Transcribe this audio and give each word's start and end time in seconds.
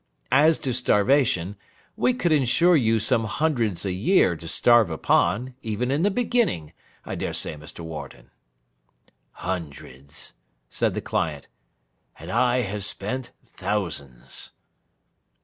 As 0.31 0.57
to 0.57 0.73
starvation, 0.73 1.57
we 1.95 2.15
could 2.15 2.31
ensure 2.31 2.75
you 2.75 2.97
some 2.97 3.25
hundreds 3.25 3.85
a 3.85 3.91
year 3.91 4.35
to 4.35 4.47
starve 4.47 4.89
upon, 4.89 5.53
even 5.61 5.91
in 5.91 6.01
the 6.01 6.09
beginning—I 6.09 7.13
dare 7.13 7.33
say, 7.35 7.53
Mr. 7.53 7.81
Warden.' 7.81 8.31
'Hundreds,' 9.33 10.33
said 10.71 10.95
the 10.95 11.01
client. 11.01 11.49
'And 12.17 12.31
I 12.31 12.61
have 12.61 12.83
spent 12.83 13.29
thousands! 13.45 14.49